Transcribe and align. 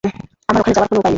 আমার 0.49 0.61
ওখানে 0.61 0.75
যাওয়ার 0.75 0.89
কোনো 0.89 0.99
উপায় 0.99 1.03
নেই। 1.03 1.09